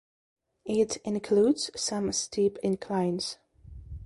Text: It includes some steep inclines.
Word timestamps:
It 0.65 0.97
includes 1.05 1.69
some 1.79 2.11
steep 2.11 2.57
inclines. 2.63 3.37